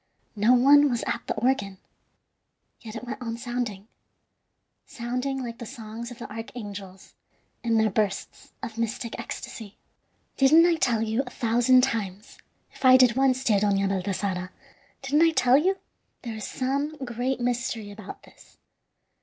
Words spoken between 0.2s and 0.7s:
No